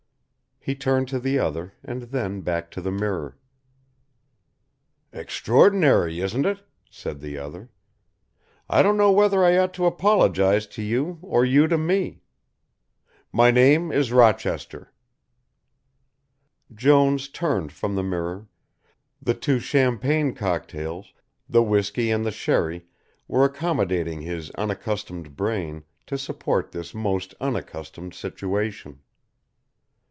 [0.63, 3.35] He turned to the other and then back to the mirror.
[5.11, 7.71] "Extraordinary, isn't it?" said the other.
[8.69, 12.21] "I don't know whether I ought to apologise to you or you to me.
[13.31, 14.93] My name is Rochester."
[16.71, 18.47] Jones turned from the mirror,
[19.19, 21.11] the two champagne cocktails,
[21.49, 22.85] the whisky and the sherry
[23.27, 28.99] were accommodating his unaccustomed brain to support this most unaccustomed situation.